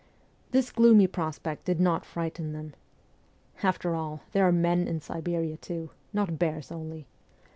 This 0.49 0.71
gloomy 0.71 1.05
prospect 1.05 1.63
did 1.65 1.79
not 1.79 2.07
frighten 2.07 2.53
them.' 2.53 2.73
After 3.61 3.93
all, 3.93 4.21
there 4.31 4.47
are 4.47 4.51
men 4.51 4.87
in 4.87 4.99
Siberia, 4.99 5.57
too 5.57 5.91
not 6.11 6.39
bears 6.39 6.71
only.' 6.71 7.05